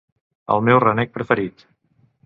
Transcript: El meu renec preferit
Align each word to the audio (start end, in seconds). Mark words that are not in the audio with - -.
El 0.55 0.65
meu 0.69 0.81
renec 0.85 1.15
preferit 1.21 1.65